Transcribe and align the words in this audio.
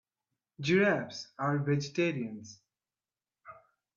Giraffes 0.59 1.27
are 1.37 1.59
vegetarians. 1.59 2.59